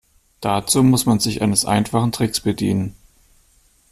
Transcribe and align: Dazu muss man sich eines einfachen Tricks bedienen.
Dazu 0.39 0.81
muss 0.81 1.05
man 1.05 1.19
sich 1.19 1.43
eines 1.43 1.63
einfachen 1.63 2.11
Tricks 2.11 2.39
bedienen. 2.39 2.95